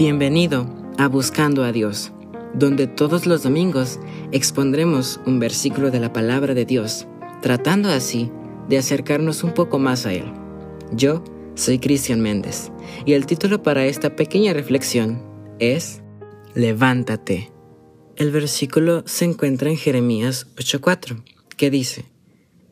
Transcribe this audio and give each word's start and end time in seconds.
Bienvenido 0.00 0.66
a 0.96 1.08
Buscando 1.08 1.62
a 1.62 1.72
Dios, 1.72 2.10
donde 2.54 2.86
todos 2.86 3.26
los 3.26 3.42
domingos 3.42 4.00
expondremos 4.32 5.20
un 5.26 5.38
versículo 5.38 5.90
de 5.90 6.00
la 6.00 6.10
palabra 6.10 6.54
de 6.54 6.64
Dios, 6.64 7.06
tratando 7.42 7.90
así 7.90 8.30
de 8.66 8.78
acercarnos 8.78 9.44
un 9.44 9.52
poco 9.52 9.78
más 9.78 10.06
a 10.06 10.14
Él. 10.14 10.24
Yo 10.90 11.22
soy 11.54 11.78
Cristian 11.78 12.22
Méndez 12.22 12.72
y 13.04 13.12
el 13.12 13.26
título 13.26 13.62
para 13.62 13.84
esta 13.84 14.16
pequeña 14.16 14.54
reflexión 14.54 15.22
es 15.58 16.00
Levántate. 16.54 17.52
El 18.16 18.30
versículo 18.30 19.02
se 19.04 19.26
encuentra 19.26 19.68
en 19.68 19.76
Jeremías 19.76 20.46
8:4, 20.56 21.22
que 21.58 21.70
dice, 21.70 22.06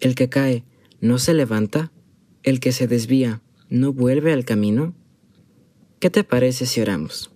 El 0.01 0.15
que 0.15 0.31
cae 0.31 0.65
no 1.03 1.19
se 1.19 1.35
levanta, 1.35 1.93
el 2.43 2.59
que 2.59 2.73
se 2.73 2.89
desvía 2.89 3.43
no 3.69 3.93
vuelve 3.93 4.33
al 4.33 4.47
camino. 4.47 4.95
¿Qué 6.01 6.11
te 6.11 6.23
parece 6.23 6.65
si 6.67 6.81
oramos? 6.81 7.33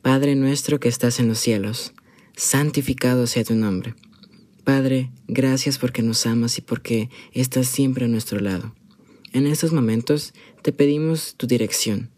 Padre 0.00 0.34
nuestro 0.34 0.80
que 0.80 0.88
estás 0.88 1.20
en 1.20 1.28
los 1.28 1.38
cielos, 1.38 1.92
santificado 2.34 3.26
sea 3.26 3.44
tu 3.44 3.54
nombre. 3.54 3.94
Padre, 4.64 5.10
gracias 5.28 5.76
porque 5.76 6.00
nos 6.00 6.24
amas 6.24 6.56
y 6.56 6.62
porque 6.62 7.10
estás 7.32 7.68
siempre 7.68 8.06
a 8.06 8.08
nuestro 8.08 8.40
lado. 8.40 8.74
En 9.34 9.46
estos 9.46 9.74
momentos 9.74 10.32
te 10.62 10.72
pedimos 10.72 11.34
tu 11.36 11.46
dirección. 11.46 12.10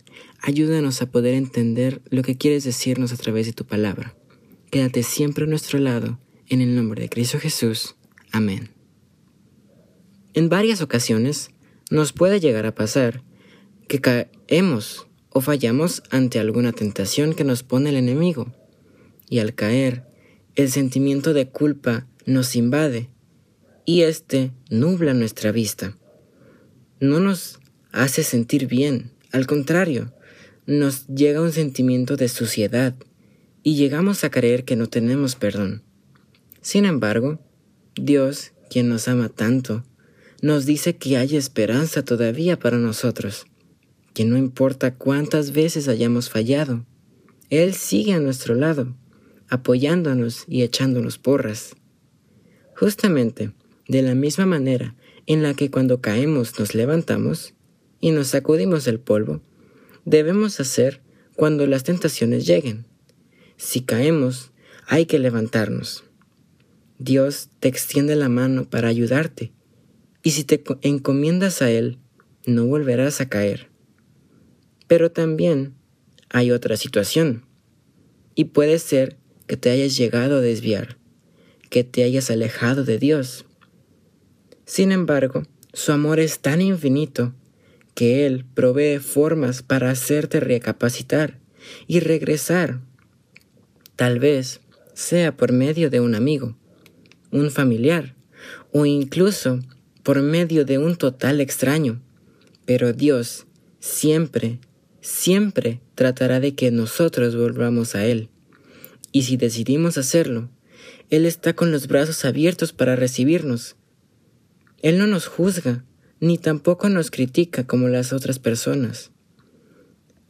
Ayúdanos 0.42 1.02
a 1.02 1.10
poder 1.10 1.34
entender 1.34 2.02
lo 2.08 2.22
que 2.22 2.36
quieres 2.36 2.62
decirnos 2.62 3.12
a 3.12 3.16
través 3.16 3.46
de 3.46 3.52
tu 3.52 3.64
palabra. 3.64 4.14
Quédate 4.70 5.02
siempre 5.02 5.42
a 5.42 5.48
nuestro 5.48 5.80
lado, 5.80 6.20
en 6.46 6.60
el 6.60 6.76
nombre 6.76 7.02
de 7.02 7.08
Cristo 7.08 7.40
Jesús. 7.40 7.96
Amén. 8.30 8.70
En 10.34 10.50
varias 10.50 10.82
ocasiones 10.82 11.50
nos 11.90 12.12
puede 12.12 12.38
llegar 12.38 12.64
a 12.64 12.76
pasar 12.76 13.24
que 13.88 14.00
caemos 14.00 15.07
o 15.38 15.40
fallamos 15.40 16.02
ante 16.10 16.40
alguna 16.40 16.72
tentación 16.72 17.32
que 17.32 17.44
nos 17.44 17.62
pone 17.62 17.90
el 17.90 17.96
enemigo. 17.96 18.52
Y 19.30 19.38
al 19.38 19.54
caer, 19.54 20.02
el 20.56 20.68
sentimiento 20.68 21.32
de 21.32 21.48
culpa 21.48 22.08
nos 22.26 22.56
invade 22.56 23.08
y 23.84 24.02
éste 24.02 24.50
nubla 24.68 25.14
nuestra 25.14 25.52
vista. 25.52 25.96
No 26.98 27.20
nos 27.20 27.60
hace 27.92 28.24
sentir 28.24 28.66
bien, 28.66 29.12
al 29.30 29.46
contrario, 29.46 30.12
nos 30.66 31.06
llega 31.06 31.40
un 31.40 31.52
sentimiento 31.52 32.16
de 32.16 32.28
suciedad 32.28 32.96
y 33.62 33.76
llegamos 33.76 34.24
a 34.24 34.30
creer 34.30 34.64
que 34.64 34.74
no 34.74 34.88
tenemos 34.88 35.36
perdón. 35.36 35.84
Sin 36.62 36.84
embargo, 36.84 37.38
Dios, 37.94 38.54
quien 38.68 38.88
nos 38.88 39.06
ama 39.06 39.28
tanto, 39.28 39.84
nos 40.42 40.66
dice 40.66 40.96
que 40.96 41.16
hay 41.16 41.36
esperanza 41.36 42.04
todavía 42.04 42.58
para 42.58 42.78
nosotros 42.78 43.46
que 44.18 44.24
no 44.24 44.36
importa 44.36 44.96
cuántas 44.96 45.52
veces 45.52 45.86
hayamos 45.86 46.28
fallado, 46.28 46.84
Él 47.50 47.74
sigue 47.74 48.14
a 48.14 48.18
nuestro 48.18 48.56
lado, 48.56 48.96
apoyándonos 49.48 50.42
y 50.48 50.62
echándonos 50.64 51.18
porras. 51.18 51.76
Justamente 52.74 53.52
de 53.86 54.02
la 54.02 54.16
misma 54.16 54.44
manera 54.44 54.96
en 55.26 55.44
la 55.44 55.54
que 55.54 55.70
cuando 55.70 56.00
caemos 56.00 56.58
nos 56.58 56.74
levantamos 56.74 57.54
y 58.00 58.10
nos 58.10 58.26
sacudimos 58.26 58.88
el 58.88 58.98
polvo, 58.98 59.40
debemos 60.04 60.58
hacer 60.58 61.00
cuando 61.36 61.68
las 61.68 61.84
tentaciones 61.84 62.44
lleguen. 62.44 62.86
Si 63.56 63.82
caemos, 63.82 64.50
hay 64.88 65.06
que 65.06 65.20
levantarnos. 65.20 66.02
Dios 66.98 67.50
te 67.60 67.68
extiende 67.68 68.16
la 68.16 68.28
mano 68.28 68.68
para 68.68 68.88
ayudarte, 68.88 69.52
y 70.24 70.32
si 70.32 70.42
te 70.42 70.64
encomiendas 70.82 71.62
a 71.62 71.70
Él, 71.70 72.00
no 72.46 72.66
volverás 72.66 73.20
a 73.20 73.28
caer. 73.28 73.77
Pero 74.88 75.12
también 75.12 75.74
hay 76.30 76.50
otra 76.50 76.76
situación. 76.76 77.44
Y 78.34 78.46
puede 78.46 78.78
ser 78.78 79.16
que 79.46 79.56
te 79.56 79.70
hayas 79.70 79.96
llegado 79.96 80.38
a 80.38 80.40
desviar, 80.40 80.98
que 81.70 81.84
te 81.84 82.02
hayas 82.02 82.30
alejado 82.30 82.84
de 82.84 82.98
Dios. 82.98 83.46
Sin 84.64 84.92
embargo, 84.92 85.44
su 85.72 85.92
amor 85.92 86.20
es 86.20 86.40
tan 86.40 86.60
infinito 86.60 87.32
que 87.94 88.26
Él 88.26 88.44
provee 88.54 88.98
formas 88.98 89.62
para 89.62 89.90
hacerte 89.90 90.40
recapacitar 90.40 91.38
y 91.86 92.00
regresar. 92.00 92.80
Tal 93.96 94.18
vez 94.18 94.60
sea 94.94 95.36
por 95.36 95.52
medio 95.52 95.90
de 95.90 96.00
un 96.00 96.14
amigo, 96.14 96.56
un 97.30 97.50
familiar 97.50 98.14
o 98.72 98.86
incluso 98.86 99.60
por 100.02 100.22
medio 100.22 100.64
de 100.64 100.78
un 100.78 100.96
total 100.96 101.40
extraño. 101.40 102.00
Pero 102.64 102.92
Dios 102.92 103.46
siempre 103.80 104.58
siempre 105.08 105.80
tratará 105.94 106.38
de 106.38 106.54
que 106.54 106.70
nosotros 106.70 107.34
volvamos 107.34 107.94
a 107.94 108.04
Él. 108.04 108.28
Y 109.10 109.22
si 109.22 109.38
decidimos 109.38 109.96
hacerlo, 109.96 110.50
Él 111.08 111.24
está 111.24 111.54
con 111.54 111.72
los 111.72 111.86
brazos 111.86 112.26
abiertos 112.26 112.74
para 112.74 112.94
recibirnos. 112.94 113.76
Él 114.82 114.98
no 114.98 115.06
nos 115.06 115.26
juzga, 115.26 115.82
ni 116.20 116.36
tampoco 116.36 116.90
nos 116.90 117.10
critica 117.10 117.66
como 117.66 117.88
las 117.88 118.12
otras 118.12 118.38
personas. 118.38 119.10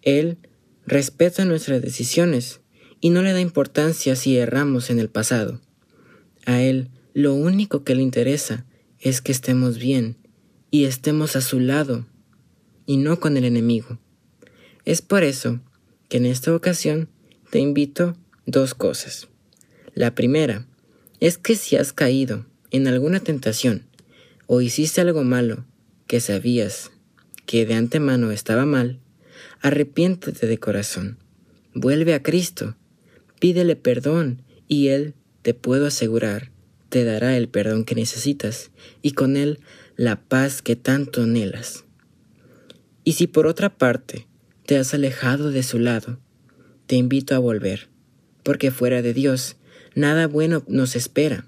Él 0.03 0.39
respeta 0.87 1.45
nuestras 1.45 1.83
decisiones 1.83 2.60
y 3.00 3.10
no 3.10 3.22
le 3.22 3.33
da 3.33 3.41
importancia 3.41 4.15
si 4.15 4.37
erramos 4.37 4.91
en 4.91 5.00
el 5.00 5.09
pasado. 5.09 5.60
A 6.47 6.62
Él 6.62 6.89
lo 7.15 7.34
único 7.34 7.83
que 7.83 7.97
le 7.97 8.03
interesa 8.03 8.65
es 9.00 9.21
que 9.22 9.33
estemos 9.33 9.78
bien 9.78 10.16
y 10.71 10.84
estemos 10.84 11.34
a 11.34 11.41
su 11.41 11.59
lado 11.59 12.06
y 12.87 12.99
no 12.99 13.19
con 13.19 13.37
el 13.37 13.45
enemigo. 13.45 13.99
Es 14.88 15.03
por 15.03 15.22
eso 15.22 15.60
que 16.09 16.16
en 16.16 16.25
esta 16.25 16.54
ocasión 16.54 17.10
te 17.50 17.59
invito 17.59 18.16
dos 18.47 18.72
cosas. 18.72 19.28
La 19.93 20.15
primera 20.15 20.66
es 21.21 21.37
que 21.37 21.56
si 21.56 21.76
has 21.76 21.93
caído 21.93 22.47
en 22.71 22.88
alguna 22.88 23.21
tentación 23.21 23.82
o 24.47 24.62
hiciste 24.62 25.03
algo 25.03 25.25
malo 25.25 25.66
que 26.06 26.21
sabías 26.21 26.91
que 27.44 27.66
de 27.66 27.75
antemano 27.75 28.31
estaba 28.31 28.65
mal, 28.65 28.98
arrepiéntete 29.60 30.47
de 30.47 30.56
corazón, 30.56 31.19
vuelve 31.75 32.15
a 32.15 32.22
Cristo, 32.22 32.75
pídele 33.41 33.77
perdón 33.77 34.41
y 34.69 34.88
Él, 34.88 35.12
te 35.43 35.53
puedo 35.53 35.84
asegurar, 35.84 36.50
te 36.88 37.04
dará 37.04 37.37
el 37.37 37.50
perdón 37.50 37.84
que 37.84 37.94
necesitas 37.94 38.71
y 39.03 39.10
con 39.10 39.37
Él 39.37 39.60
la 39.97 40.19
paz 40.19 40.62
que 40.62 40.77
tanto 40.77 41.25
anhelas. 41.25 41.84
Y 43.04 43.12
si 43.12 43.27
por 43.27 43.47
otra 43.47 43.77
parte 43.77 44.28
te 44.69 44.77
has 44.77 44.93
alejado 44.93 45.51
de 45.51 45.62
su 45.62 45.79
lado, 45.79 46.21
te 46.87 46.97
invito 46.97 47.34
a 47.34 47.39
volver, 47.39 47.89
porque 48.43 48.71
fuera 48.71 49.01
de 49.01 49.15
Dios 49.15 49.56
nada 49.95 50.27
bueno 50.27 50.62
nos 50.69 50.95
espera. 50.95 51.47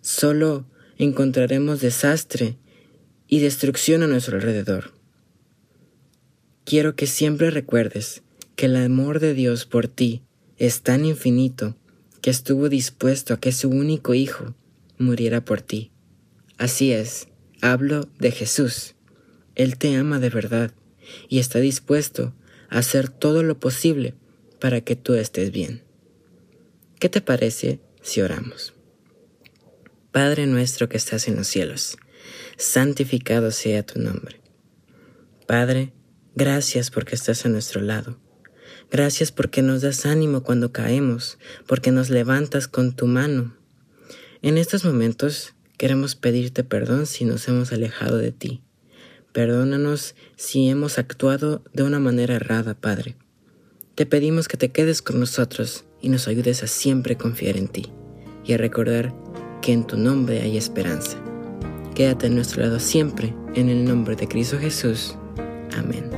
Solo 0.00 0.66
encontraremos 0.96 1.80
desastre 1.80 2.58
y 3.28 3.38
destrucción 3.38 4.02
a 4.02 4.08
nuestro 4.08 4.34
alrededor. 4.34 4.94
Quiero 6.64 6.96
que 6.96 7.06
siempre 7.06 7.52
recuerdes 7.52 8.22
que 8.56 8.66
el 8.66 8.74
amor 8.74 9.20
de 9.20 9.32
Dios 9.32 9.64
por 9.64 9.86
ti 9.86 10.24
es 10.56 10.82
tan 10.82 11.04
infinito 11.04 11.76
que 12.20 12.30
estuvo 12.30 12.68
dispuesto 12.68 13.32
a 13.32 13.38
que 13.38 13.52
su 13.52 13.70
único 13.70 14.14
Hijo 14.14 14.56
muriera 14.98 15.44
por 15.44 15.60
ti. 15.60 15.92
Así 16.56 16.90
es, 16.90 17.28
hablo 17.62 18.08
de 18.18 18.32
Jesús. 18.32 18.96
Él 19.54 19.78
te 19.78 19.94
ama 19.94 20.18
de 20.18 20.30
verdad 20.30 20.72
y 21.28 21.38
está 21.38 21.58
dispuesto 21.58 22.34
a 22.70 22.78
hacer 22.78 23.08
todo 23.08 23.42
lo 23.42 23.58
posible 23.58 24.14
para 24.60 24.80
que 24.80 24.96
tú 24.96 25.14
estés 25.14 25.50
bien. 25.50 25.82
¿Qué 26.98 27.08
te 27.08 27.20
parece 27.20 27.80
si 28.02 28.20
oramos? 28.20 28.74
Padre 30.12 30.46
nuestro 30.46 30.88
que 30.88 30.96
estás 30.96 31.28
en 31.28 31.36
los 31.36 31.46
cielos, 31.46 31.96
santificado 32.56 33.50
sea 33.50 33.84
tu 33.84 34.00
nombre. 34.00 34.40
Padre, 35.46 35.92
gracias 36.34 36.90
porque 36.90 37.14
estás 37.14 37.46
a 37.46 37.48
nuestro 37.48 37.80
lado. 37.80 38.18
Gracias 38.90 39.32
porque 39.32 39.62
nos 39.62 39.82
das 39.82 40.06
ánimo 40.06 40.42
cuando 40.42 40.72
caemos, 40.72 41.38
porque 41.66 41.90
nos 41.90 42.10
levantas 42.10 42.68
con 42.68 42.96
tu 42.96 43.06
mano. 43.06 43.54
En 44.40 44.56
estos 44.56 44.84
momentos 44.84 45.54
queremos 45.76 46.16
pedirte 46.16 46.64
perdón 46.64 47.06
si 47.06 47.24
nos 47.24 47.46
hemos 47.48 47.72
alejado 47.72 48.16
de 48.16 48.32
ti. 48.32 48.62
Perdónanos 49.32 50.14
si 50.36 50.68
hemos 50.68 50.98
actuado 50.98 51.62
de 51.72 51.82
una 51.82 52.00
manera 52.00 52.34
errada, 52.34 52.74
Padre. 52.74 53.16
Te 53.94 54.06
pedimos 54.06 54.48
que 54.48 54.56
te 54.56 54.70
quedes 54.70 55.02
con 55.02 55.20
nosotros 55.20 55.84
y 56.00 56.08
nos 56.08 56.28
ayudes 56.28 56.62
a 56.62 56.66
siempre 56.66 57.16
confiar 57.16 57.56
en 57.56 57.68
ti 57.68 57.92
y 58.44 58.52
a 58.52 58.56
recordar 58.56 59.12
que 59.60 59.72
en 59.72 59.86
tu 59.86 59.96
nombre 59.96 60.40
hay 60.40 60.56
esperanza. 60.56 61.18
Quédate 61.94 62.28
a 62.28 62.30
nuestro 62.30 62.62
lado 62.62 62.78
siempre, 62.78 63.34
en 63.54 63.68
el 63.68 63.84
nombre 63.84 64.16
de 64.16 64.28
Cristo 64.28 64.58
Jesús. 64.58 65.16
Amén. 65.76 66.10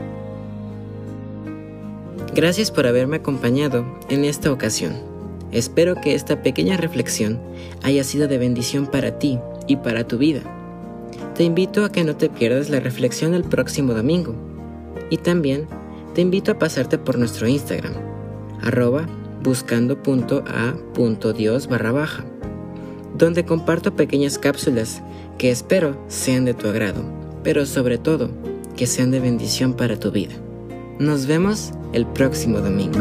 Gracias 2.35 2.71
por 2.71 2.87
haberme 2.87 3.17
acompañado 3.17 3.99
en 4.09 4.25
esta 4.25 4.53
ocasión. 4.53 5.03
Espero 5.51 5.97
que 6.01 6.15
esta 6.15 6.43
pequeña 6.43 6.77
reflexión 6.77 7.41
haya 7.83 8.05
sido 8.05 8.29
de 8.29 8.39
bendición 8.39 8.87
para 8.87 9.19
ti 9.19 9.41
y 9.67 9.77
para 9.77 10.07
tu 10.07 10.19
vida. 10.19 10.60
Te 11.41 11.45
invito 11.45 11.87
a 11.87 11.91
que 11.91 12.05
no 12.05 12.17
te 12.17 12.29
pierdas 12.29 12.69
la 12.69 12.81
reflexión 12.81 13.33
el 13.33 13.45
próximo 13.45 13.95
domingo 13.95 14.35
y 15.09 15.17
también 15.17 15.69
te 16.15 16.21
invito 16.21 16.53
a 16.53 16.59
pasarte 16.59 16.99
por 16.99 17.17
nuestro 17.19 17.49
Instagram, 17.49 17.95
arroba 18.61 19.07
buscando.a.dios 19.43 20.07
barra 21.67 21.93
baja, 21.93 22.27
donde 23.17 23.47
comparto 23.47 23.97
pequeñas 23.97 24.39
cápsulas 24.39 25.03
que 25.39 25.51
espero 25.51 25.97
sean 26.09 26.45
de 26.45 26.53
tu 26.53 26.69
agrado, 26.69 27.03
pero 27.43 27.65
sobre 27.65 27.97
todo 27.97 28.29
que 28.77 28.87
sean 28.87 29.11
de 29.11 29.21
bendición 29.21 29.73
para 29.73 29.99
tu 29.99 30.11
vida. 30.11 30.35
Nos 30.99 31.25
vemos 31.25 31.73
el 31.95 32.05
próximo 32.05 32.61
domingo. 32.61 32.99